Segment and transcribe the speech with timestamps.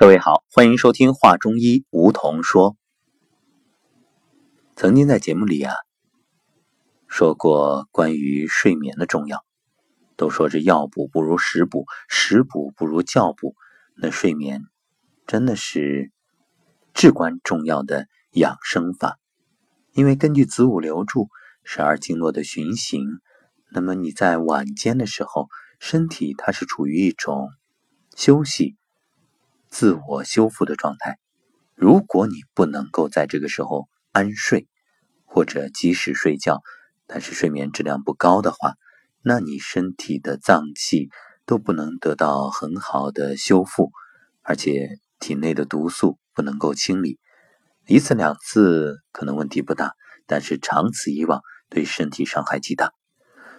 [0.00, 2.74] 各位好，欢迎收听《话中医》，梧桐说。
[4.74, 5.74] 曾经在节目里啊
[7.06, 9.44] 说过关于睡眠的重要，
[10.16, 13.54] 都说这药补不如食补，食补不如教补。
[13.94, 14.62] 那睡眠
[15.26, 16.10] 真的是
[16.94, 19.18] 至关重要的养生法，
[19.92, 21.28] 因为根据子午流注、
[21.62, 23.06] 十二经络的循行，
[23.70, 27.50] 那么你在晚间的时候，身体它是处于一种
[28.16, 28.78] 休息。
[29.70, 31.18] 自我修复的状态，
[31.76, 34.66] 如果你不能够在这个时候安睡，
[35.24, 36.60] 或者及时睡觉，
[37.06, 38.74] 但是睡眠质量不高的话，
[39.22, 41.08] 那你身体的脏器
[41.46, 43.92] 都不能得到很好的修复，
[44.42, 47.20] 而且体内的毒素不能够清理。
[47.86, 49.94] 一次两次可能问题不大，
[50.26, 52.92] 但是长此以往对身体伤害极大。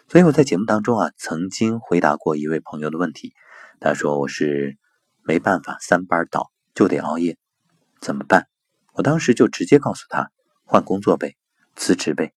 [0.09, 3.33] 所以我在节目当中啊，曾经回答过一位朋友的问题，
[3.79, 4.77] 他说我是。
[5.23, 7.37] 没办法，三班倒就得熬夜，
[7.99, 8.47] 怎么办？
[8.93, 10.31] 我当时就直接告诉他
[10.63, 11.35] 换工作呗，
[11.75, 12.33] 辞职呗。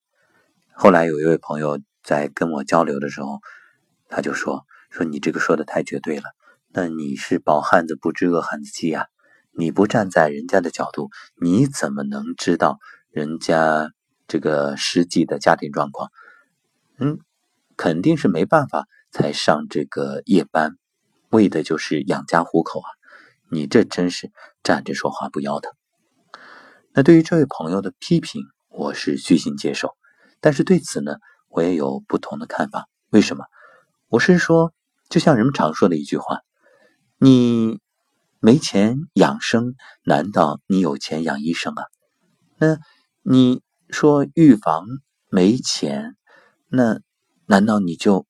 [0.72, 3.40] 后来有一位朋友在跟我交流的时候，
[4.08, 6.24] 他就说：“说你这个说的太绝对了，
[6.68, 9.06] 那你是饱汉子不知饿汉子饥呀？
[9.50, 11.10] 你不站在人家的角度，
[11.40, 12.78] 你怎么能知道
[13.10, 13.92] 人家
[14.28, 16.10] 这个实际的家庭状况？
[16.98, 17.18] 嗯，
[17.76, 20.76] 肯定是没办法才上这个夜班。”
[21.34, 22.86] 为的就是养家糊口啊！
[23.50, 24.30] 你这真是
[24.62, 25.72] 站着说话不腰疼。
[26.92, 29.96] 那对于这位朋友的批评，我是虚心接受，
[30.40, 31.16] 但是对此呢，
[31.48, 32.88] 我也有不同的看法。
[33.10, 33.44] 为什么？
[34.06, 34.72] 我是说，
[35.08, 36.42] 就像人们常说的一句话
[37.18, 37.80] ：“你
[38.38, 41.84] 没钱养生，难道你有钱养医生啊？”
[42.58, 42.78] 那
[43.22, 43.60] 你
[43.90, 44.86] 说预防
[45.30, 46.16] 没钱，
[46.68, 47.00] 那
[47.46, 48.24] 难道你就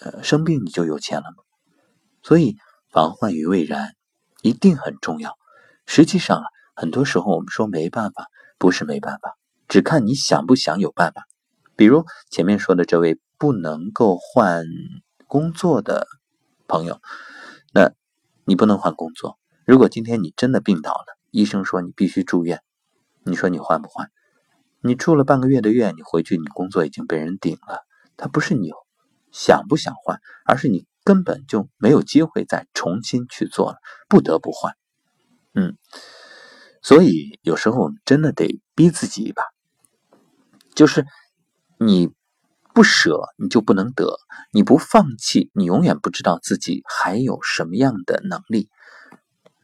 [0.00, 1.41] 呃生病你就有钱了吗？
[2.22, 2.56] 所以
[2.90, 3.94] 防患于未然
[4.42, 5.36] 一定很重要。
[5.86, 8.28] 实际上啊，很多时候我们说没办法，
[8.58, 9.36] 不是没办法，
[9.68, 11.26] 只看你想不想有办法。
[11.74, 14.64] 比如前面说的这位不能够换
[15.26, 16.06] 工作的
[16.68, 17.00] 朋友，
[17.72, 17.92] 那
[18.44, 19.38] 你不能换工作。
[19.64, 22.60] 如果今天你真的病倒了，医生说你必须住院，
[23.24, 24.10] 你说你换不换？
[24.80, 27.80] 你住了半个月的院，你回去你工作已经被人顶了。
[28.16, 28.70] 他不是你
[29.32, 30.86] 想不想换，而是你。
[31.04, 34.74] 根本就没有机会再重新去做了，不得不换。
[35.54, 35.76] 嗯，
[36.82, 39.42] 所以有时候我们真的得逼自己一把，
[40.74, 41.04] 就是
[41.78, 42.10] 你
[42.72, 44.06] 不舍，你就不能得；
[44.52, 48.70] 你不放弃，你永远不知道自己还有什么样的能力。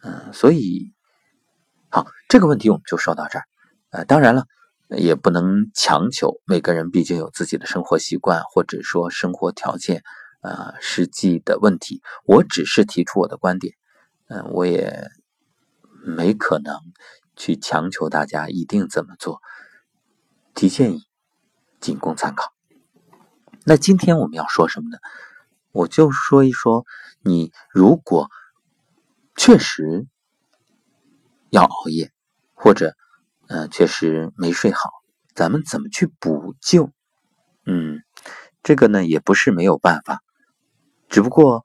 [0.02, 0.92] 嗯，所以
[1.88, 3.44] 好，这个问题我们就说到这儿。
[3.90, 4.44] 呃，当然了，
[4.90, 10.02] 也不能强求，每个人毕竟有自己的生活习惯，或者说生活条件。
[10.40, 13.74] 呃，实际的问题，我只是提出我的观点，
[14.28, 15.10] 嗯，我也
[16.04, 16.80] 没可能
[17.36, 19.40] 去强求大家一定怎么做，
[20.54, 21.04] 提建议，
[21.80, 22.52] 仅供参考。
[23.64, 24.98] 那今天我们要说什么呢？
[25.72, 26.86] 我就说一说，
[27.20, 28.30] 你如果
[29.36, 30.06] 确实
[31.50, 32.12] 要熬夜，
[32.54, 32.94] 或者
[33.48, 34.90] 嗯，确实没睡好，
[35.34, 36.90] 咱们怎么去补救？
[37.66, 38.02] 嗯，
[38.62, 40.22] 这个呢，也不是没有办法。
[41.08, 41.64] 只不过，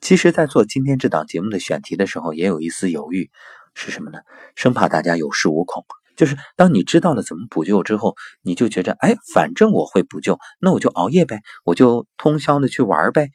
[0.00, 3.30] 其实，在做今天这档节目的选题的时候，也有一丝犹豫，
[3.74, 4.20] 是什么呢？
[4.56, 5.84] 生怕大家有恃无恐。
[6.14, 13.30] 就是当你知道了怎么补救之后，你就觉着，哎，反正我会补救，那我就熬夜呗，我就通宵的去玩呗。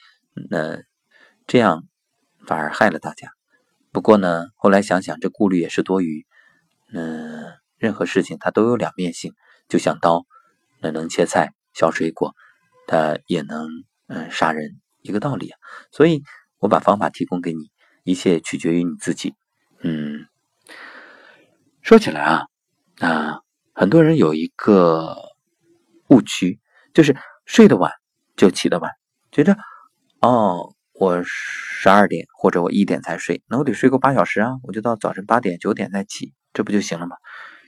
[0.49, 0.77] 那
[1.47, 1.83] 这样
[2.45, 3.29] 反而害了大家。
[3.91, 6.25] 不过呢，后来想想，这顾虑也是多余。
[6.93, 7.45] 嗯，
[7.77, 9.33] 任何事情它都有两面性，
[9.67, 10.25] 就像刀，
[10.81, 12.35] 那能切菜、削水果，
[12.87, 13.67] 它也能
[14.07, 14.79] 嗯杀人。
[15.01, 15.57] 一个道理啊，
[15.91, 16.23] 所以
[16.59, 17.71] 我把方法提供给你，
[18.03, 19.33] 一切取决于你自己。
[19.81, 20.27] 嗯，
[21.81, 22.45] 说起来啊，
[22.99, 23.39] 啊，
[23.73, 25.15] 很多人有一个
[26.09, 26.59] 误区，
[26.93, 27.15] 就是
[27.45, 27.91] 睡得晚
[28.35, 28.91] 就起得晚，
[29.31, 29.57] 觉得
[30.19, 37.15] 哦，我十二点或者我一点才睡，那我得睡够八小时啊，我就到早晨八点九点再起，这不就行了吗？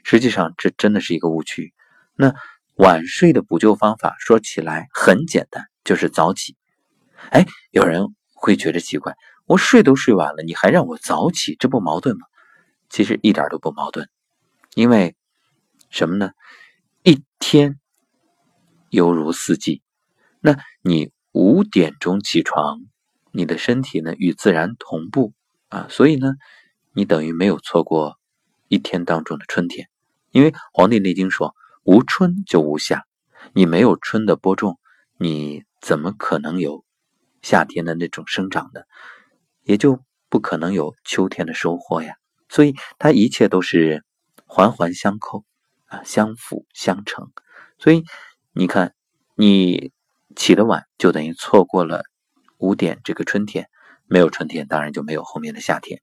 [0.04, 1.74] 实际上，这真的是一个误区。
[2.16, 2.34] 那
[2.76, 6.56] 晚睡的补救方法说起来很简单，就是早起。
[7.31, 12.25] 哎，有人会觉得奇怪，我睡都睡晚了，你还让我早起，这不矛盾吗？
[12.89, 14.10] 其实一点都不矛盾，
[14.74, 15.16] 因为
[15.89, 16.31] 什么呢？
[17.04, 17.80] 一天
[18.89, 19.81] 犹如四季，
[20.39, 22.81] 那你五点钟起床，
[23.31, 25.33] 你的身体呢与自然同步
[25.68, 26.33] 啊，所以呢，
[26.94, 28.18] 你等于没有错过
[28.68, 29.88] 一天当中的春天，
[30.31, 33.06] 因为《黄帝内经》说无春就无夏，
[33.54, 34.80] 你没有春的播种，
[35.18, 36.83] 你怎么可能有？
[37.42, 38.88] 夏天的那种生长的，
[39.64, 40.00] 也就
[40.30, 42.16] 不可能有秋天的收获呀。
[42.50, 44.04] 所以它一切都是
[44.46, 45.46] 环环相扣
[45.86, 47.32] 啊，相辅相成。
[47.78, 48.04] 所以
[48.54, 48.94] 你看，
[49.36, 49.92] 你
[50.36, 52.04] 起得晚，就等于错过了
[52.58, 53.70] 五点这个春天。
[54.12, 56.02] 没有春天，当然就没有后面的夏天。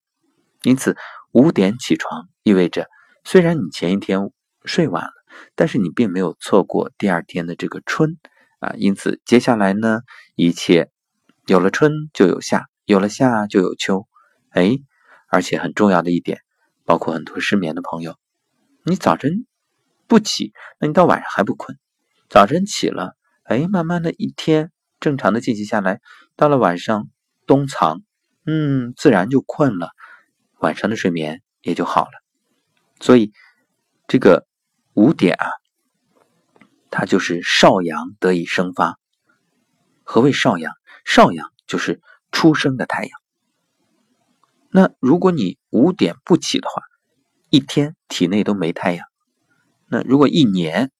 [0.63, 0.97] 因此，
[1.33, 2.87] 五点起床意味着，
[3.25, 4.31] 虽然你前一天
[4.65, 5.11] 睡晚了，
[5.57, 8.17] 但是你并没有错过第二天的这个春
[8.61, 8.75] 啊。
[8.77, 10.03] 因此，接下来呢，
[10.37, 10.89] 一切
[11.47, 14.07] 有了春就有夏，有了夏就有秋。
[14.51, 14.73] 哎，
[15.29, 16.41] 而且很重要的一点，
[16.85, 18.17] 包括很多失眠的朋友，
[18.85, 19.47] 你早晨
[20.07, 21.77] 不起，那你到晚上还不困；
[22.29, 24.71] 早晨起了，哎，慢慢的一天
[25.01, 26.01] 正常的进行下来，
[26.37, 27.09] 到了晚上。
[27.49, 28.03] 冬藏，
[28.45, 29.91] 嗯，自然就困了，
[30.59, 32.11] 晚上的睡眠也就好了。
[32.99, 33.31] 所以，
[34.09, 34.49] 这个
[34.95, 35.47] 五点啊，
[36.91, 38.99] 它就是少阳得以生发。
[40.03, 40.73] 何谓少阳？
[41.07, 43.11] 少阳就是出生的太阳。
[44.69, 46.83] 那如果你五点不起的话，
[47.49, 49.07] 一天体内都没太阳。
[49.89, 50.91] 那如果一年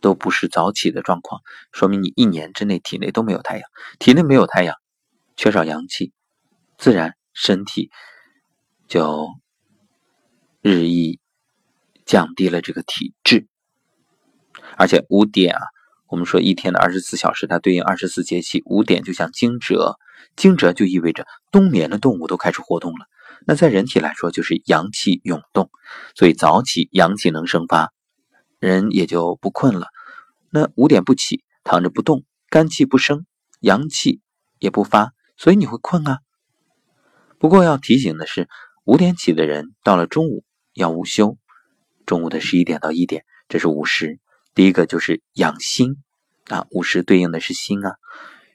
[0.00, 1.40] 都不是早起的状况，
[1.72, 3.68] 说明你一年之内体内都没有太阳。
[3.98, 4.76] 体内没有太阳。
[5.34, 6.12] 缺少阳气，
[6.76, 7.90] 自然身体
[8.86, 9.26] 就
[10.60, 11.18] 日益
[12.04, 13.48] 降低了这个体质。
[14.76, 15.62] 而且五点啊，
[16.12, 18.62] 我们说一天的二十四小时，它对应二十四节气。
[18.66, 19.96] 五点就像惊蛰，
[20.36, 23.06] 惊蛰就意味着冬眠的动物都开始活动了。
[23.46, 25.70] 那在人体来说，就是阳气涌动，
[26.14, 27.94] 所以早起阳气能生发，
[28.60, 29.86] 人也就不困了。
[30.50, 33.24] 那五点不起，躺着不动，肝气不生，
[33.60, 34.20] 阳气
[34.58, 35.14] 也不发。
[35.38, 36.18] 所以你会困啊。
[37.38, 38.50] 不过要提醒的是，
[38.84, 40.44] 五点起的人到了中午
[40.74, 41.38] 要午休，
[42.04, 44.20] 中午的十一点到一点，这是午时。
[44.54, 45.96] 第一个就是养心
[46.48, 47.96] 啊，午时对应的是心啊。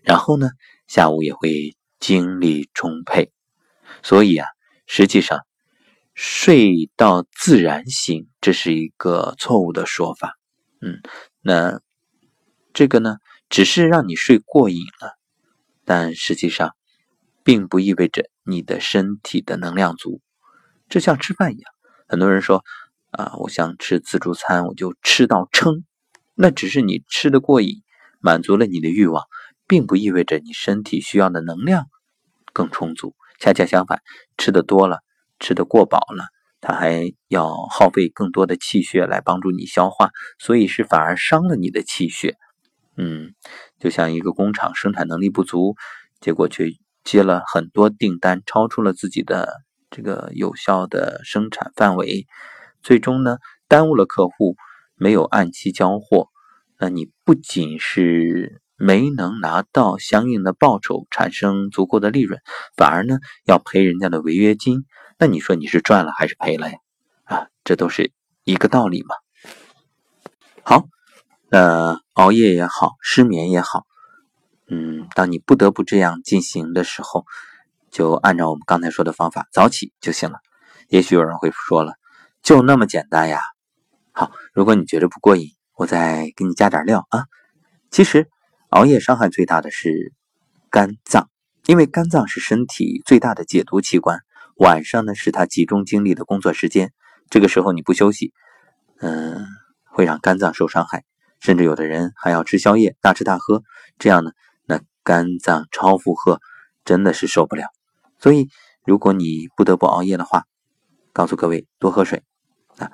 [0.01, 0.49] 然后呢，
[0.88, 3.31] 下午也会精力充沛。
[4.03, 4.47] 所以啊，
[4.85, 5.45] 实际上
[6.13, 10.38] 睡到自然醒，这是一个错误的说法。
[10.81, 11.01] 嗯，
[11.41, 11.81] 那
[12.73, 13.17] 这个呢，
[13.49, 15.17] 只是让你睡过瘾了。
[15.83, 16.75] 但实际上，
[17.44, 20.21] 并不意味着你的身体的能量足。
[20.89, 21.71] 这像吃饭一样，
[22.07, 22.63] 很多人说
[23.12, 25.83] 啊，我想吃自助餐，我就吃到撑。
[26.36, 27.81] 那只是你吃的过瘾，
[28.19, 29.24] 满足了你的欲望，
[29.68, 31.86] 并不意味着你身体需要的能量
[32.54, 33.15] 更充足。
[33.39, 34.01] 恰恰相反，
[34.38, 35.00] 吃的多了，
[35.39, 36.25] 吃的过饱了，
[36.59, 40.09] 它还要耗费更多的气血来帮助你消化，
[40.39, 42.36] 所以是反而伤了你的气血。
[42.98, 43.33] 嗯，
[43.80, 45.75] 就像一个工厂生产能力不足，
[46.19, 46.71] 结果却
[47.04, 49.54] 接了很多订单，超出了自己的
[49.92, 52.25] 这个有效的生产范围，
[52.88, 53.38] 最终呢
[53.68, 54.56] 耽误了客户，
[54.95, 56.30] 没有按期交货，
[56.80, 62.39] 那你不仅是没能拿到相应的报酬，产生足够的利润，
[62.78, 64.86] 反而呢要赔人家的违约金，
[65.19, 66.78] 那你说你是赚了还是赔了呀？
[67.25, 68.13] 啊，这都是
[68.45, 69.16] 一个道理嘛。
[70.63, 70.88] 好。
[71.50, 73.86] 那熬夜也好，失眠也好，
[74.69, 77.25] 嗯，当你不得不这样进行的时候，
[77.92, 80.40] 就按照我们刚才说的方法早起就行了。
[80.88, 81.94] 也许有人会说了，
[82.47, 83.41] 就那么简单呀？
[84.13, 87.25] 好，如果你觉得不过瘾，我再给你加点料啊。
[87.91, 88.29] 其实
[88.69, 90.13] 熬夜伤害最大的是
[90.69, 91.29] 肝脏，
[91.65, 94.21] 因为肝脏是身体最大的解毒器官，
[94.55, 96.94] 晚上呢是它集中精力的工作时间，
[97.30, 98.31] 这个时候你不休息，
[99.01, 99.45] 嗯，
[99.83, 101.04] 会让肝脏受伤害。
[101.42, 103.61] 甚至有的人还要吃宵夜，大吃大喝，
[103.99, 104.31] 这样呢，
[104.66, 106.39] 那肝脏超负荷
[106.85, 107.68] 真的是受不了。
[108.19, 108.47] 所以，
[108.85, 110.45] 如果你不得不熬夜的话，
[111.11, 112.23] 告诉各位多喝水
[112.78, 112.92] 啊。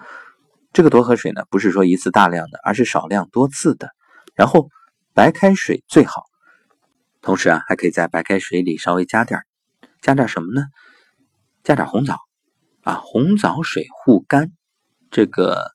[0.74, 3.90] 这个多喝水呢，不是说一次大量的，而是少量多次的。
[4.34, 4.70] 然后
[5.14, 6.24] 白开水最好，
[7.22, 9.42] 同时啊，还可以在白开水里稍微加点
[10.02, 10.66] 加点什么呢？
[11.64, 12.18] 加点红枣
[12.82, 14.52] 啊，红枣水护肝，
[15.12, 15.72] 这个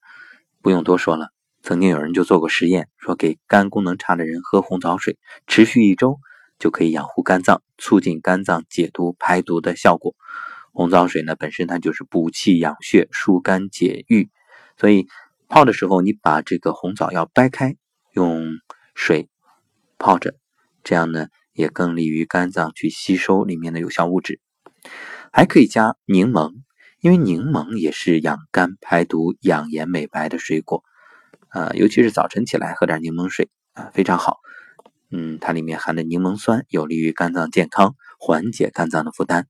[0.61, 1.29] 不用多说了。
[1.63, 6.19] 曾经有人就做过实验，说给肝功能差的人喝红枣水，持续一周
[6.59, 10.17] 就可以养护肝脏，促进肝脏解毒排毒的效果。
[10.79, 14.31] 红枣水呢，本身它就是补气养血、疏肝解郁，
[14.77, 15.09] 所以
[15.49, 17.75] 泡的时候你把这个红枣要掰开，
[18.13, 18.53] 用
[18.95, 19.29] 水
[19.99, 20.37] 泡着，
[20.85, 24.41] 这样呢也更利于肝脏去吸收里面的有效物质。
[25.33, 26.55] 还可以加柠檬，
[27.01, 30.85] 因为柠檬也是养肝排毒、养颜美白的水果。
[31.49, 34.39] 啊，尤其是早晨起来喝点柠檬水啊，非常好。
[35.11, 39.49] 嗯，它里面含的柠檬酸有利于肝脏健康，缓解肝脏的负担。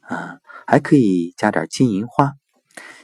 [0.00, 2.32] 啊，还可以加点金银花。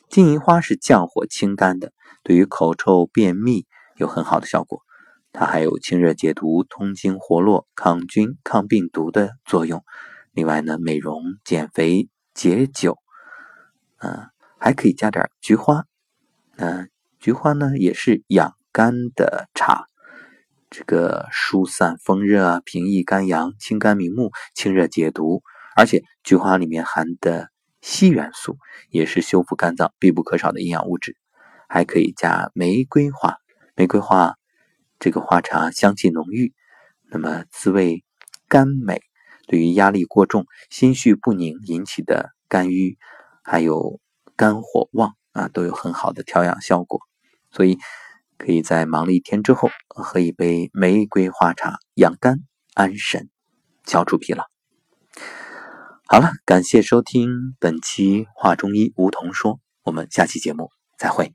[0.09, 4.83] 金银花是降火清肝的，对于口臭、便秘有很好的效果。
[5.33, 9.85] 它还有清热解毒、通经活络、抗菌抗病毒的作用。
[10.33, 12.99] 另外呢，美容、减肥、解酒，
[13.99, 15.85] 嗯，还可以加点菊花。
[16.57, 16.90] 嗯
[17.21, 19.85] 菊花呢，也是养肝的茶，
[20.71, 25.43] 这个疏散风热啊，平抑肝阳，清肝明目，清热解毒。
[25.81, 27.49] 而且菊花里面含的
[27.81, 28.59] 硒元素
[28.91, 31.17] 也是修复肝脏必不可少的营养物质。
[31.71, 33.37] 还可以加玫瑰花，
[33.77, 34.35] 玫瑰花
[34.99, 36.53] 这个花茶香气浓郁，
[37.11, 38.05] 那么滋味
[38.47, 39.01] 甘美，
[39.47, 42.99] 对于压力过重、心绪不宁引起的肝郁，
[43.43, 44.01] 还有
[44.37, 47.01] 肝火旺啊，都有很好的调养效果。
[47.51, 47.79] 所以
[48.37, 52.41] 可以在忙了一天之后喝一杯玫瑰花茶，养肝
[52.75, 53.31] 安神，
[53.87, 54.45] 消除疲劳。
[56.12, 61.33] 好了，感谢收听本期《话中医》梧桐说，我们下期节目再会。